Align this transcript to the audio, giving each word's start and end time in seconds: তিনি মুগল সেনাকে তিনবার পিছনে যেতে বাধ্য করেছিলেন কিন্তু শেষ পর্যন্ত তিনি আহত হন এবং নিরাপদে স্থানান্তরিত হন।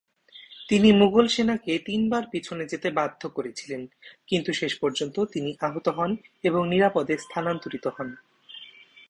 তিনি 0.69 0.89
মুগল 0.91 1.27
সেনাকে 1.27 1.79
তিনবার 1.85 2.23
পিছনে 2.31 2.63
যেতে 2.65 2.89
বাধ্য 2.91 3.21
করেছিলেন 3.29 3.81
কিন্তু 4.27 4.53
শেষ 4.53 4.73
পর্যন্ত 4.79 5.15
তিনি 5.25 5.49
আহত 5.61 5.87
হন 5.89 6.11
এবং 6.43 6.61
নিরাপদে 6.69 7.15
স্থানান্তরিত 7.17 7.85
হন। 7.87 8.09